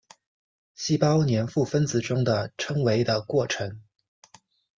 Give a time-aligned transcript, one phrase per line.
[0.73, 3.83] 细胞黏附分子中的称为的过程。